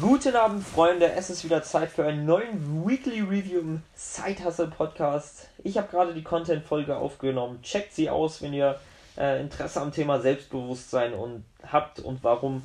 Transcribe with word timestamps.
Guten 0.00 0.36
Abend, 0.36 0.64
Freunde. 0.64 1.10
Es 1.12 1.30
ist 1.30 1.44
wieder 1.44 1.62
Zeit 1.62 1.90
für 1.90 2.04
einen 2.04 2.24
neuen 2.24 2.86
Weekly 2.86 3.20
Review 3.20 3.60
im 3.60 3.82
Side 3.94 4.70
Podcast. 4.76 5.48
Ich 5.64 5.76
habe 5.76 5.88
gerade 5.88 6.14
die 6.14 6.22
Content-Folge 6.22 6.96
aufgenommen. 6.96 7.60
Checkt 7.62 7.94
sie 7.94 8.08
aus, 8.08 8.40
wenn 8.42 8.52
ihr 8.52 8.78
äh, 9.16 9.40
Interesse 9.40 9.80
am 9.80 9.90
Thema 9.90 10.20
Selbstbewusstsein 10.20 11.14
und 11.14 11.44
habt 11.66 12.00
und 12.00 12.22
warum 12.22 12.62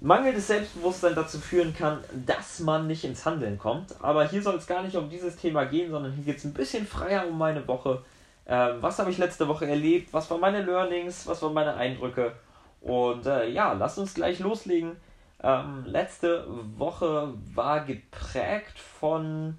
mangelndes 0.00 0.48
Selbstbewusstsein 0.48 1.14
dazu 1.14 1.38
führen 1.38 1.74
kann, 1.74 1.98
dass 2.26 2.60
man 2.60 2.86
nicht 2.88 3.04
ins 3.04 3.24
Handeln 3.24 3.58
kommt. 3.58 3.94
Aber 4.00 4.28
hier 4.28 4.42
soll 4.42 4.56
es 4.56 4.66
gar 4.66 4.82
nicht 4.82 4.96
um 4.96 5.08
dieses 5.08 5.36
Thema 5.36 5.64
gehen, 5.64 5.90
sondern 5.90 6.12
hier 6.12 6.24
geht 6.24 6.38
es 6.38 6.44
ein 6.44 6.54
bisschen 6.54 6.86
freier 6.86 7.28
um 7.28 7.38
meine 7.38 7.66
Woche. 7.68 8.02
Ähm, 8.46 8.78
was 8.80 8.98
habe 8.98 9.10
ich 9.10 9.18
letzte 9.18 9.46
Woche 9.46 9.66
erlebt? 9.66 10.12
Was 10.12 10.30
waren 10.30 10.40
meine 10.40 10.62
Learnings? 10.62 11.26
Was 11.26 11.40
waren 11.42 11.54
meine 11.54 11.74
Eindrücke? 11.74 12.32
Und 12.80 13.26
äh, 13.26 13.48
ja, 13.48 13.72
lasst 13.74 13.98
uns 13.98 14.14
gleich 14.14 14.40
loslegen. 14.40 14.96
Ähm, 15.42 15.84
letzte 15.86 16.46
Woche 16.76 17.34
war 17.54 17.84
geprägt 17.84 18.78
von. 18.78 19.58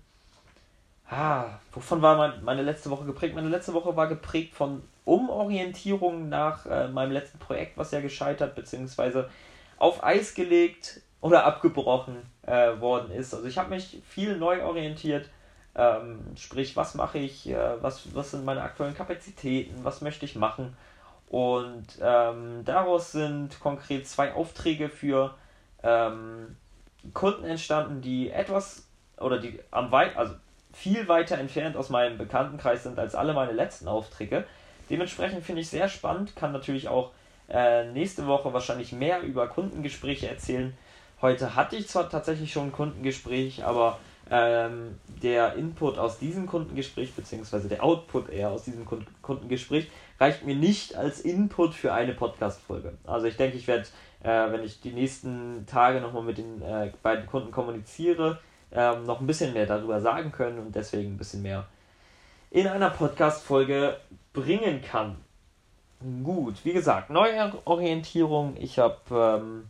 Ah, 1.10 1.60
wovon 1.74 2.02
war 2.02 2.16
mein, 2.18 2.44
meine 2.44 2.62
letzte 2.62 2.90
Woche 2.90 3.06
geprägt? 3.06 3.36
Meine 3.36 3.50
letzte 3.50 3.74
Woche 3.74 3.96
war 3.96 4.08
geprägt 4.08 4.56
von 4.56 4.82
Umorientierung 5.06 6.30
nach 6.30 6.66
äh, 6.66 6.88
meinem 6.88 7.12
letzten 7.12 7.38
Projekt, 7.40 7.78
was 7.78 7.92
ja 7.92 8.00
gescheitert 8.00 8.56
bzw. 8.56 9.26
auf 9.78 10.04
Eis 10.04 10.34
gelegt 10.34 11.02
oder 11.20 11.46
abgebrochen 11.46 12.18
äh, 12.44 12.80
worden 12.80 13.12
ist. 13.12 13.34
Also 13.34 13.48
ich 13.48 13.58
habe 13.58 13.72
mich 13.72 14.02
viel 14.08 14.38
neu 14.38 14.64
orientiert. 14.64 15.30
Ähm, 15.76 16.20
sprich, 16.38 16.78
was 16.78 16.96
mache 16.96 17.18
ich, 17.18 17.50
äh, 17.50 17.82
was, 17.82 18.16
was 18.16 18.32
sind 18.32 18.46
meine 18.46 18.62
aktuellen 18.62 18.94
Kapazitäten, 18.94 19.84
was 19.84 20.02
möchte 20.02 20.26
ich 20.26 20.36
machen. 20.36 20.78
Und 21.30 21.88
ähm, 22.00 22.64
daraus 22.64 23.12
sind 23.12 23.60
konkret 23.60 24.08
zwei 24.08 24.34
Aufträge 24.34 24.88
für 24.88 25.34
ähm, 25.84 26.56
Kunden 27.14 27.46
entstanden, 27.46 28.02
die 28.02 28.32
etwas 28.32 28.88
oder 29.20 29.40
die 29.40 29.60
am 29.72 29.92
weit, 29.92 30.16
also 30.18 30.36
viel 30.72 31.08
weiter 31.08 31.38
entfernt 31.38 31.78
aus 31.78 31.90
meinem 31.90 32.18
Bekanntenkreis 32.18 32.84
sind 32.84 32.98
als 32.98 33.16
alle 33.16 33.34
meine 33.34 33.52
letzten 33.52 33.88
Aufträge. 33.88 34.46
Dementsprechend 34.90 35.44
finde 35.44 35.62
ich 35.62 35.70
sehr 35.70 35.88
spannend, 35.88 36.36
kann 36.36 36.52
natürlich 36.52 36.88
auch 36.88 37.12
äh, 37.50 37.86
nächste 37.92 38.26
Woche 38.26 38.54
wahrscheinlich 38.54 38.92
mehr 38.92 39.22
über 39.22 39.48
Kundengespräche 39.48 40.28
erzählen. 40.28 40.76
Heute 41.22 41.56
hatte 41.56 41.76
ich 41.76 41.88
zwar 41.88 42.10
tatsächlich 42.10 42.52
schon 42.52 42.68
ein 42.68 42.72
Kundengespräch, 42.72 43.64
aber 43.64 44.00
ähm, 44.34 45.00
der 45.22 45.54
Input 45.54 46.00
aus 46.00 46.18
diesem 46.18 46.48
Kundengespräch, 46.48 47.14
beziehungsweise 47.14 47.70
der 47.70 47.84
Output 47.84 48.30
eher 48.30 48.50
aus 48.50 48.64
diesem 48.64 48.86
Kundengespräch, 49.22 49.92
reicht 50.20 50.44
mir 50.44 50.56
nicht 50.56 50.96
als 50.96 51.22
Input 51.22 51.76
für 51.76 51.94
eine 51.94 52.14
Podcast-Folge. 52.14 52.98
Also 53.06 53.28
ich 53.28 53.38
denke, 53.38 53.58
ich 53.58 53.68
werde 53.68 53.86
äh, 54.24 54.52
wenn 54.52 54.64
ich 54.64 54.80
die 54.82 54.94
nächsten 54.94 55.66
Tage 55.68 56.02
nochmal 56.02 56.24
mit 56.24 56.38
den 56.38 56.62
äh, 56.62 56.92
beiden 57.04 57.28
Kunden 57.28 57.52
kommuniziere, 57.52 58.40
ähm, 58.72 59.04
noch 59.04 59.20
ein 59.20 59.28
bisschen 59.28 59.54
mehr 59.54 59.66
darüber 59.66 60.02
sagen 60.02 60.32
können 60.32 60.60
und 60.60 60.74
deswegen 60.76 61.14
ein 61.14 61.18
bisschen 61.18 61.42
mehr 61.42 61.66
in 62.50 62.68
einer 62.68 62.90
Podcast-Folge 62.90 63.98
bringen 64.32 64.82
kann. 64.82 65.18
Gut, 66.24 66.64
wie 66.64 66.74
gesagt, 66.74 67.10
neue 67.10 67.54
Orientierung. 67.66 68.56
Ich 68.58 68.80
habe 68.80 68.98
ähm, 69.12 69.66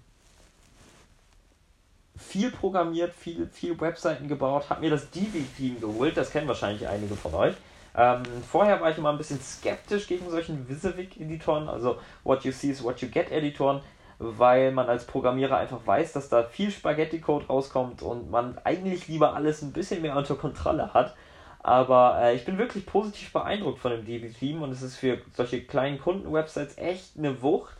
viel 2.33 2.49
programmiert, 2.49 3.13
viel, 3.13 3.47
viel 3.51 3.79
Webseiten 3.79 4.27
gebaut, 4.27 4.65
habe 4.69 4.81
mir 4.81 4.89
das 4.89 5.11
Divi-Theme 5.11 5.79
geholt, 5.79 6.17
das 6.17 6.31
kennen 6.31 6.47
wahrscheinlich 6.47 6.87
einige 6.87 7.15
von 7.15 7.31
euch. 7.35 7.53
Ähm, 7.95 8.23
vorher 8.49 8.81
war 8.81 8.89
ich 8.89 8.97
immer 8.97 9.11
ein 9.11 9.19
bisschen 9.19 9.39
skeptisch 9.39 10.07
gegen 10.07 10.27
solchen 10.31 10.67
Visivik-Editoren, 10.67 11.69
also 11.69 11.97
What 12.23 12.43
You 12.43 12.51
See 12.51 12.71
is 12.71 12.83
What 12.83 13.01
You 13.01 13.09
Get-Editoren 13.09 13.81
weil 14.19 14.71
man 14.71 14.87
als 14.87 15.05
Programmierer 15.05 15.57
einfach 15.57 15.85
weiß, 15.85 16.13
dass 16.13 16.29
da 16.29 16.43
viel 16.43 16.71
Spaghetti-Code 16.71 17.47
rauskommt 17.47 18.01
und 18.01 18.31
man 18.31 18.57
eigentlich 18.63 19.07
lieber 19.09 19.35
alles 19.35 19.61
ein 19.61 19.73
bisschen 19.73 20.01
mehr 20.01 20.15
unter 20.15 20.35
Kontrolle 20.35 20.93
hat. 20.93 21.13
Aber 21.59 22.19
äh, 22.21 22.35
ich 22.35 22.45
bin 22.45 22.57
wirklich 22.57 22.85
positiv 22.85 23.33
beeindruckt 23.33 23.79
von 23.79 23.91
dem 23.91 24.05
DB-Team 24.05 24.61
und 24.61 24.71
es 24.71 24.81
ist 24.81 24.95
für 24.95 25.19
solche 25.33 25.63
kleinen 25.63 25.99
Kunden-Websites 25.99 26.77
echt 26.77 27.17
eine 27.17 27.41
Wucht. 27.41 27.75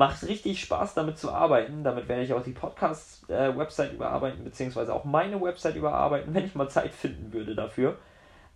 Macht 0.00 0.26
richtig 0.26 0.62
Spaß 0.62 0.94
damit 0.94 1.18
zu 1.18 1.30
arbeiten. 1.30 1.84
Damit 1.84 2.08
werde 2.08 2.22
ich 2.22 2.32
auch 2.32 2.42
die 2.42 2.52
Podcast-Website 2.52 3.90
äh, 3.90 3.94
überarbeiten, 3.96 4.42
beziehungsweise 4.42 4.94
auch 4.94 5.04
meine 5.04 5.38
Website 5.42 5.76
überarbeiten, 5.76 6.32
wenn 6.34 6.46
ich 6.46 6.54
mal 6.54 6.70
Zeit 6.70 6.94
finden 6.94 7.34
würde 7.34 7.54
dafür. 7.54 7.98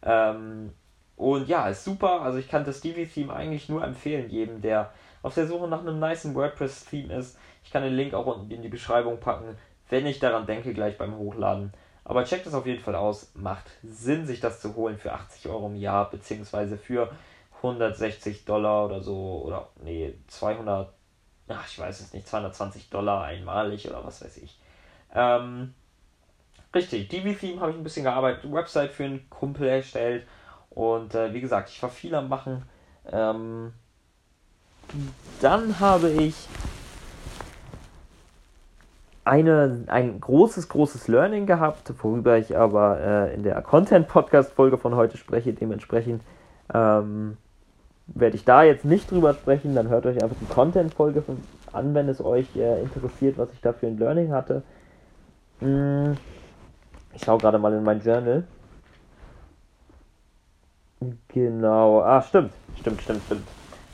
Ähm, 0.02 0.72
und 1.16 1.46
ja, 1.46 1.68
ist 1.68 1.84
super. 1.84 2.22
Also 2.22 2.38
ich 2.38 2.48
kann 2.48 2.64
das 2.64 2.80
Divi-Theme 2.80 3.30
eigentlich 3.30 3.68
nur 3.68 3.84
empfehlen, 3.84 4.30
jedem, 4.30 4.62
der 4.62 4.94
auf 5.20 5.34
der 5.34 5.46
Suche 5.46 5.68
nach 5.68 5.80
einem 5.80 5.98
nice 5.98 6.34
WordPress-Theme 6.34 7.14
ist. 7.14 7.38
Ich 7.62 7.70
kann 7.70 7.82
den 7.82 7.92
Link 7.92 8.14
auch 8.14 8.24
unten 8.24 8.50
in 8.50 8.62
die 8.62 8.70
Beschreibung 8.70 9.20
packen, 9.20 9.58
wenn 9.90 10.06
ich 10.06 10.20
daran 10.20 10.46
denke, 10.46 10.72
gleich 10.72 10.96
beim 10.96 11.14
Hochladen. 11.14 11.74
Aber 12.04 12.24
checkt 12.24 12.46
es 12.46 12.54
auf 12.54 12.64
jeden 12.64 12.82
Fall 12.82 12.94
aus. 12.94 13.32
Macht 13.34 13.66
Sinn, 13.82 14.24
sich 14.24 14.40
das 14.40 14.62
zu 14.62 14.76
holen 14.76 14.96
für 14.96 15.12
80 15.12 15.50
Euro 15.50 15.66
im 15.66 15.76
Jahr, 15.76 16.08
beziehungsweise 16.08 16.78
für 16.78 17.10
160 17.56 18.46
Dollar 18.46 18.86
oder 18.86 19.02
so, 19.02 19.42
oder 19.44 19.68
nee, 19.82 20.14
200, 20.28 20.90
ach, 21.48 21.66
ich 21.68 21.78
weiß 21.78 22.00
es 22.00 22.12
nicht, 22.12 22.26
220 22.26 22.90
Dollar 22.90 23.24
einmalig 23.24 23.88
oder 23.88 24.04
was 24.04 24.24
weiß 24.24 24.38
ich. 24.38 24.58
Ähm, 25.14 25.74
richtig, 26.74 27.08
DB-Theme 27.08 27.60
habe 27.60 27.72
ich 27.72 27.76
ein 27.76 27.84
bisschen 27.84 28.04
gearbeitet, 28.04 28.50
Website 28.52 28.92
für 28.92 29.04
einen 29.04 29.28
Kumpel 29.30 29.68
erstellt 29.68 30.26
und 30.70 31.14
äh, 31.14 31.32
wie 31.32 31.40
gesagt, 31.40 31.68
ich 31.68 31.82
war 31.82 31.90
viel 31.90 32.14
am 32.14 32.28
Machen. 32.28 32.62
Ähm, 33.10 33.72
dann 35.40 35.80
habe 35.80 36.10
ich 36.10 36.34
eine, 39.24 39.84
ein 39.86 40.20
großes, 40.20 40.68
großes 40.68 41.08
Learning 41.08 41.46
gehabt, 41.46 41.92
worüber 42.02 42.36
ich 42.36 42.56
aber 42.56 43.00
äh, 43.00 43.34
in 43.34 43.42
der 43.42 43.60
Content-Podcast-Folge 43.62 44.78
von 44.78 44.94
heute 44.94 45.16
spreche. 45.16 45.54
Dementsprechend 45.54 46.22
ähm, 46.72 47.36
werde 48.06 48.36
ich 48.36 48.44
da 48.44 48.62
jetzt 48.62 48.84
nicht 48.84 49.10
drüber 49.10 49.34
sprechen. 49.34 49.74
Dann 49.74 49.88
hört 49.88 50.06
euch 50.06 50.22
einfach 50.22 50.36
die 50.40 50.52
Content-Folge 50.52 51.22
an, 51.72 51.94
wenn 51.94 52.08
es 52.08 52.22
euch 52.22 52.54
äh, 52.56 52.82
interessiert, 52.82 53.38
was 53.38 53.52
ich 53.52 53.60
da 53.60 53.72
für 53.72 53.86
ein 53.86 53.98
Learning 53.98 54.32
hatte. 54.32 54.62
Hm, 55.60 56.16
ich 57.14 57.24
schaue 57.24 57.38
gerade 57.38 57.58
mal 57.58 57.72
in 57.72 57.84
mein 57.84 58.00
Journal. 58.00 58.44
Genau. 61.28 62.00
Ah, 62.02 62.22
stimmt. 62.22 62.52
Stimmt, 62.78 63.02
stimmt, 63.02 63.22
stimmt. 63.26 63.48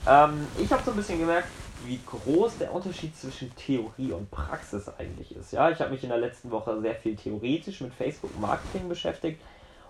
Ähm, 0.07 0.47
ich 0.59 0.71
habe 0.73 0.83
so 0.83 0.91
ein 0.91 0.97
bisschen 0.97 1.19
gemerkt, 1.19 1.49
wie 1.85 2.01
groß 2.05 2.59
der 2.59 2.73
Unterschied 2.75 3.17
zwischen 3.17 3.55
Theorie 3.57 4.13
und 4.13 4.31
Praxis 4.31 4.89
eigentlich 4.99 5.35
ist. 5.37 5.53
Ja, 5.53 5.71
ich 5.71 5.81
habe 5.81 5.91
mich 5.91 6.03
in 6.03 6.11
der 6.11 6.19
letzten 6.19 6.51
Woche 6.51 6.81
sehr 6.81 6.95
viel 6.95 7.17
theoretisch 7.17 7.81
mit 7.81 7.95
Facebook 7.95 8.39
Marketing 8.39 8.89
beschäftigt 8.89 9.41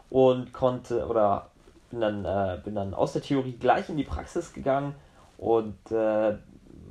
und 0.09 0.53
konnte 0.53 1.07
oder 1.07 1.50
bin 1.91 2.01
dann, 2.01 2.25
äh, 2.25 2.59
bin 2.65 2.75
dann 2.75 2.95
aus 2.95 3.13
der 3.13 3.23
Theorie 3.23 3.53
gleich 3.53 3.89
in 3.89 3.97
die 3.97 4.05
Praxis 4.05 4.53
gegangen 4.53 4.95
und 5.39 5.77
äh, 5.91 6.37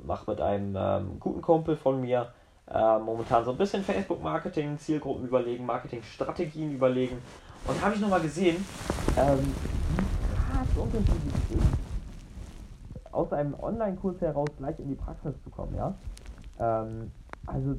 mache 0.04 0.30
mit 0.30 0.40
einem 0.40 0.76
ähm, 0.78 1.20
guten 1.20 1.42
Kumpel 1.42 1.76
von 1.76 2.00
mir 2.00 2.32
äh, 2.68 2.98
momentan 2.98 3.44
so 3.44 3.50
ein 3.50 3.58
bisschen 3.58 3.82
Facebook 3.82 4.22
Marketing, 4.22 4.78
Zielgruppen 4.78 5.26
überlegen, 5.26 5.66
Marketingstrategien 5.66 6.72
überlegen 6.72 7.18
und 7.66 7.82
habe 7.82 7.94
ich 7.94 8.00
nochmal 8.00 8.20
gesehen, 8.20 8.64
ähm, 9.16 9.54
wie 10.74 10.80
unterschiedlich 10.80 11.34
ist 11.50 11.90
aus 13.12 13.32
einem 13.32 13.54
Online-Kurs 13.60 14.20
heraus 14.20 14.48
gleich 14.56 14.78
in 14.78 14.88
die 14.88 14.94
Praxis 14.94 15.34
zu 15.42 15.50
kommen, 15.50 15.74
ja. 15.76 15.94
Ähm, 16.58 17.10
also 17.46 17.76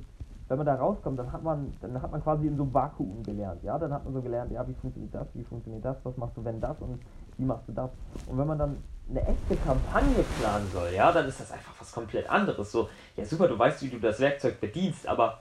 wenn 0.51 0.57
man 0.57 0.65
da 0.65 0.75
rauskommt, 0.75 1.17
dann 1.17 1.31
hat 1.31 1.43
man, 1.43 1.73
dann 1.79 2.01
hat 2.01 2.11
man 2.11 2.21
quasi 2.21 2.45
in 2.45 2.57
so 2.57 2.63
einem 2.63 2.73
Vakuum 2.73 3.23
gelernt, 3.23 3.63
ja. 3.63 3.79
Dann 3.79 3.93
hat 3.93 4.03
man 4.03 4.13
so 4.13 4.21
gelernt, 4.21 4.51
ja, 4.51 4.67
wie 4.67 4.73
funktioniert 4.73 5.15
das, 5.15 5.25
wie 5.33 5.45
funktioniert 5.45 5.85
das, 5.85 5.95
was 6.03 6.17
machst 6.17 6.35
du, 6.35 6.43
wenn 6.43 6.59
das 6.59 6.77
und 6.81 6.99
wie 7.37 7.45
machst 7.45 7.69
du 7.69 7.71
das. 7.71 7.89
Und 8.27 8.37
wenn 8.37 8.47
man 8.47 8.59
dann 8.59 8.83
eine 9.09 9.21
echte 9.21 9.55
Kampagne 9.55 10.25
planen 10.41 10.69
soll, 10.73 10.91
ja, 10.93 11.09
dann 11.13 11.25
ist 11.25 11.39
das 11.39 11.53
einfach 11.53 11.71
was 11.79 11.93
komplett 11.93 12.29
anderes. 12.29 12.69
So, 12.69 12.89
ja 13.15 13.23
super, 13.23 13.47
du 13.47 13.57
weißt, 13.57 13.81
wie 13.81 13.87
du 13.87 13.99
das 13.99 14.19
Werkzeug 14.19 14.59
bedienst, 14.59 15.07
aber 15.07 15.39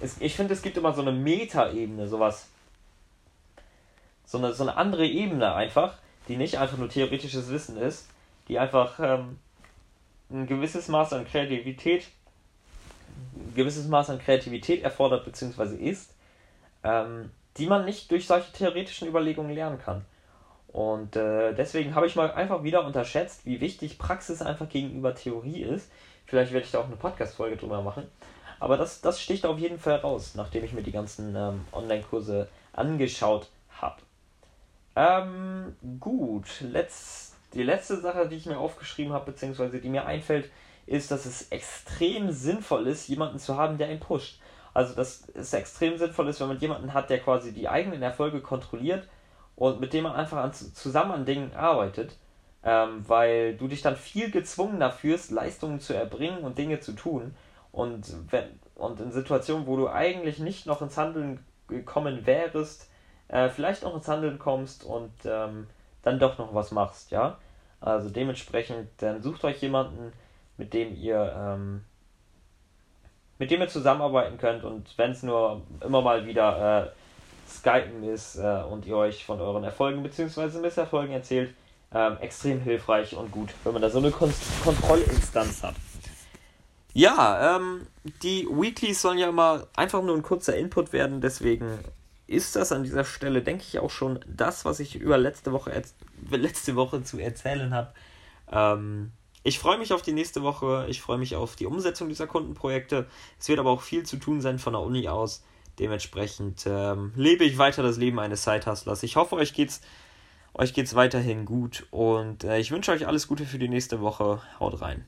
es, 0.00 0.18
ich 0.22 0.34
finde, 0.34 0.54
es 0.54 0.62
gibt 0.62 0.78
immer 0.78 0.94
so 0.94 1.02
eine 1.02 1.12
Meta-Ebene, 1.12 2.08
sowas. 2.08 2.48
So 4.24 4.38
eine, 4.38 4.54
so 4.54 4.62
eine 4.62 4.78
andere 4.78 5.06
Ebene 5.06 5.52
einfach, 5.52 5.98
die 6.28 6.38
nicht 6.38 6.56
einfach 6.56 6.78
nur 6.78 6.88
theoretisches 6.88 7.50
Wissen 7.50 7.76
ist, 7.76 8.08
die 8.48 8.58
einfach 8.58 8.98
ähm, 9.00 9.36
ein 10.30 10.46
gewisses 10.46 10.88
Maß 10.88 11.12
an 11.12 11.26
Kreativität, 11.26 12.08
gewisses 13.54 13.88
Maß 13.88 14.10
an 14.10 14.18
Kreativität 14.18 14.82
erfordert 14.82 15.24
bzw. 15.24 15.76
ist, 15.76 16.14
ähm, 16.84 17.30
die 17.56 17.66
man 17.66 17.84
nicht 17.84 18.10
durch 18.10 18.26
solche 18.26 18.52
theoretischen 18.52 19.08
Überlegungen 19.08 19.54
lernen 19.54 19.78
kann. 19.78 20.04
Und 20.68 21.16
äh, 21.16 21.52
deswegen 21.52 21.94
habe 21.94 22.06
ich 22.06 22.14
mal 22.14 22.30
einfach 22.30 22.62
wieder 22.62 22.84
unterschätzt, 22.84 23.44
wie 23.44 23.60
wichtig 23.60 23.98
Praxis 23.98 24.40
einfach 24.40 24.68
gegenüber 24.68 25.14
Theorie 25.14 25.62
ist. 25.62 25.90
Vielleicht 26.26 26.52
werde 26.52 26.64
ich 26.64 26.70
da 26.70 26.78
auch 26.78 26.86
eine 26.86 26.96
Podcast-Folge 26.96 27.56
drüber 27.56 27.82
machen. 27.82 28.06
Aber 28.60 28.76
das, 28.76 29.00
das 29.00 29.20
sticht 29.20 29.46
auf 29.46 29.58
jeden 29.58 29.78
Fall 29.78 29.96
raus, 29.96 30.34
nachdem 30.36 30.64
ich 30.64 30.72
mir 30.72 30.82
die 30.82 30.92
ganzen 30.92 31.34
ähm, 31.34 31.64
Online-Kurse 31.72 32.48
angeschaut 32.72 33.48
habe. 33.80 33.96
Ähm, 34.94 35.74
gut, 35.98 36.46
let's 36.60 37.34
die 37.54 37.62
letzte 37.62 38.00
Sache, 38.00 38.28
die 38.28 38.36
ich 38.36 38.46
mir 38.46 38.58
aufgeschrieben 38.58 39.12
habe, 39.12 39.32
beziehungsweise 39.32 39.80
die 39.80 39.88
mir 39.88 40.06
einfällt, 40.06 40.50
ist, 40.86 41.10
dass 41.10 41.26
es 41.26 41.48
extrem 41.50 42.30
sinnvoll 42.30 42.86
ist, 42.86 43.08
jemanden 43.08 43.38
zu 43.38 43.56
haben, 43.56 43.78
der 43.78 43.90
ihn 43.90 44.00
pusht. 44.00 44.40
Also, 44.72 44.94
dass 44.94 45.28
es 45.34 45.52
extrem 45.52 45.98
sinnvoll 45.98 46.28
ist, 46.28 46.40
wenn 46.40 46.48
man 46.48 46.58
jemanden 46.58 46.94
hat, 46.94 47.10
der 47.10 47.18
quasi 47.18 47.52
die 47.52 47.68
eigenen 47.68 48.02
Erfolge 48.02 48.40
kontrolliert 48.40 49.08
und 49.56 49.80
mit 49.80 49.92
dem 49.92 50.04
man 50.04 50.14
einfach 50.14 50.38
an, 50.38 50.52
zusammen 50.52 51.12
an 51.12 51.24
Dingen 51.24 51.54
arbeitet, 51.54 52.16
ähm, 52.62 53.04
weil 53.08 53.56
du 53.56 53.68
dich 53.68 53.82
dann 53.82 53.96
viel 53.96 54.30
gezwungener 54.30 54.90
fühlst, 54.92 55.30
Leistungen 55.30 55.80
zu 55.80 55.94
erbringen 55.94 56.44
und 56.44 56.58
Dinge 56.58 56.80
zu 56.80 56.92
tun. 56.92 57.34
Und, 57.72 58.12
wenn, 58.30 58.58
und 58.74 59.00
in 59.00 59.12
Situationen, 59.12 59.66
wo 59.66 59.76
du 59.76 59.88
eigentlich 59.88 60.38
nicht 60.38 60.66
noch 60.66 60.82
ins 60.82 60.96
Handeln 60.96 61.44
gekommen 61.68 62.26
wärst, 62.26 62.88
äh, 63.28 63.48
vielleicht 63.48 63.84
auch 63.84 63.94
ins 63.94 64.08
Handeln 64.08 64.38
kommst 64.38 64.84
und 64.84 65.12
ähm, 65.24 65.66
dann 66.02 66.18
doch 66.18 66.38
noch 66.38 66.54
was 66.54 66.70
machst, 66.70 67.10
ja. 67.10 67.38
Also 67.80 68.10
dementsprechend, 68.10 68.88
dann 68.98 69.22
sucht 69.22 69.44
euch 69.44 69.60
jemanden, 69.62 70.12
mit 70.60 70.74
dem 70.74 70.94
ihr 70.94 71.34
ähm, 71.36 71.82
mit 73.38 73.50
dem 73.50 73.62
ihr 73.62 73.68
zusammenarbeiten 73.68 74.36
könnt 74.36 74.62
und 74.62 74.86
wenn 74.98 75.12
es 75.12 75.22
nur 75.22 75.62
immer 75.80 76.02
mal 76.02 76.26
wieder 76.26 76.84
äh, 76.84 76.90
Skypen 77.50 78.04
ist 78.04 78.36
äh, 78.36 78.62
und 78.70 78.86
ihr 78.86 78.96
euch 78.96 79.24
von 79.24 79.40
euren 79.40 79.64
Erfolgen 79.64 80.02
bzw. 80.02 80.60
Misserfolgen 80.60 81.12
erzählt, 81.12 81.54
ähm, 81.92 82.18
extrem 82.20 82.60
hilfreich 82.60 83.16
und 83.16 83.32
gut, 83.32 83.48
wenn 83.64 83.72
man 83.72 83.82
da 83.82 83.88
so 83.88 83.98
eine 83.98 84.10
Kon 84.10 84.32
Kontrollinstanz 84.62 85.62
hat. 85.62 85.74
Ja, 86.92 87.56
ähm, 87.56 87.86
die 88.22 88.46
Weeklies 88.50 89.00
sollen 89.00 89.18
ja 89.18 89.30
immer 89.30 89.66
einfach 89.74 90.02
nur 90.02 90.14
ein 90.14 90.22
kurzer 90.22 90.56
Input 90.56 90.92
werden, 90.92 91.22
deswegen 91.22 91.78
ist 92.26 92.54
das 92.54 92.70
an 92.70 92.84
dieser 92.84 93.04
Stelle, 93.04 93.42
denke 93.42 93.64
ich, 93.66 93.78
auch 93.78 93.90
schon 93.90 94.20
das, 94.26 94.66
was 94.66 94.78
ich 94.78 94.96
über 94.96 95.16
letzte 95.16 95.52
Woche, 95.52 95.82
letzte 96.30 96.76
Woche 96.76 97.02
zu 97.02 97.18
erzählen 97.18 97.72
habe. 97.74 97.92
Ähm, 98.52 99.12
ich 99.42 99.58
freue 99.58 99.78
mich 99.78 99.92
auf 99.92 100.02
die 100.02 100.12
nächste 100.12 100.42
Woche. 100.42 100.86
Ich 100.88 101.00
freue 101.00 101.18
mich 101.18 101.36
auf 101.36 101.56
die 101.56 101.66
Umsetzung 101.66 102.08
dieser 102.08 102.26
Kundenprojekte. 102.26 103.06
Es 103.38 103.48
wird 103.48 103.58
aber 103.58 103.70
auch 103.70 103.82
viel 103.82 104.04
zu 104.04 104.16
tun 104.16 104.40
sein 104.40 104.58
von 104.58 104.74
der 104.74 104.82
Uni 104.82 105.08
aus. 105.08 105.42
Dementsprechend 105.78 106.64
ähm, 106.66 107.12
lebe 107.16 107.44
ich 107.44 107.56
weiter 107.56 107.82
das 107.82 107.96
Leben 107.96 108.18
eines 108.18 108.44
Side-Hustlers. 108.44 109.02
Ich 109.02 109.16
hoffe, 109.16 109.36
euch 109.36 109.54
geht's, 109.54 109.80
euch 110.52 110.74
geht's 110.74 110.94
weiterhin 110.94 111.46
gut 111.46 111.86
und 111.90 112.44
äh, 112.44 112.58
ich 112.58 112.70
wünsche 112.70 112.92
euch 112.92 113.06
alles 113.06 113.28
Gute 113.28 113.46
für 113.46 113.58
die 113.58 113.68
nächste 113.68 114.00
Woche. 114.00 114.42
Haut 114.58 114.80
rein. 114.82 115.06